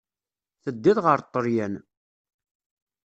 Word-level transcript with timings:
Teddiḍ 0.63 0.97
ɣer 1.05 1.19
Ṭṭalyan. 1.25 1.75